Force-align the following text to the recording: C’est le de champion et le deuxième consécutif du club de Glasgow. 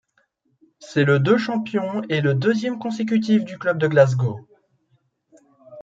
C’est 0.79 1.03
le 1.03 1.19
de 1.19 1.37
champion 1.37 2.01
et 2.09 2.21
le 2.21 2.33
deuxième 2.33 2.79
consécutif 2.79 3.43
du 3.45 3.59
club 3.59 3.77
de 3.77 3.85
Glasgow. 3.87 4.47